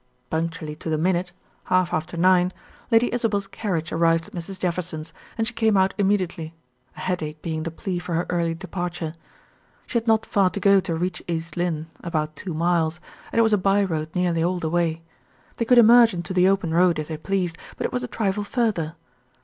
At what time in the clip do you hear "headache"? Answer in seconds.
7.01-7.39